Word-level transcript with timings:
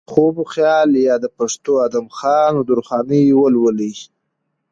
خواب 0.11 0.35
وخيال 0.39 0.89
يا 1.07 1.15
د 1.23 1.25
پښتو 1.37 1.71
ادم 1.87 2.07
خان 2.17 2.51
و 2.55 2.65
درخانۍ 2.69 3.25
ولولئ 3.41 3.93